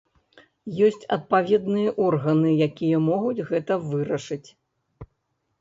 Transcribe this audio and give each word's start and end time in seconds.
Ёсць 0.85 1.03
адпаведныя 1.17 1.93
органы, 2.07 2.55
якія 2.69 2.97
могуць 3.11 3.45
гэта 3.51 3.73
вырашыць. 3.93 4.43